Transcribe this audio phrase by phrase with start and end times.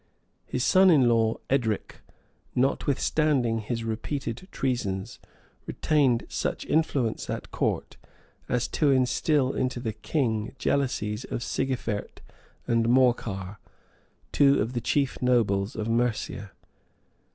[0.47, 1.97] His son in law Edric,
[2.55, 5.19] notwithstanding his repeated treasons,
[5.67, 7.97] retained such influence at court,
[8.49, 12.21] as to instil into the king jealousies of Sigefert
[12.65, 13.59] and Morcar,
[14.31, 16.49] two of the chief nobles of Mercia.